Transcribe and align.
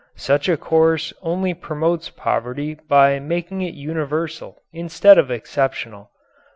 Such 0.17 0.49
a 0.49 0.57
course 0.57 1.13
only 1.21 1.53
promotes 1.53 2.09
poverty 2.09 2.73
by 2.87 3.19
making 3.19 3.61
it 3.61 3.75
universal 3.75 4.63
instead 4.73 5.19
of 5.19 5.29
exceptional. 5.29 6.09